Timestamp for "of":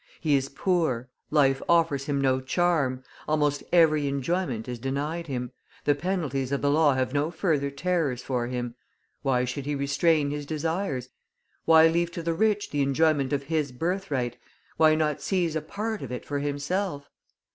6.51-6.63, 13.31-13.43, 16.01-16.11